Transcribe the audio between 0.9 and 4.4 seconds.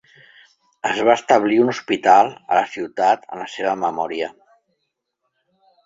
Es va establir un hospital a la ciutat en la seva memòria.